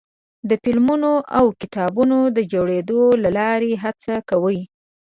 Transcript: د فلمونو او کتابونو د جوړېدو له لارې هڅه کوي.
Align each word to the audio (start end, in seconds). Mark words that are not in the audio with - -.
د 0.49 0.51
فلمونو 0.63 1.11
او 1.37 1.45
کتابونو 1.61 2.17
د 2.37 2.39
جوړېدو 2.53 3.01
له 3.23 3.29
لارې 3.37 3.71
هڅه 3.83 4.13
کوي. 4.29 4.61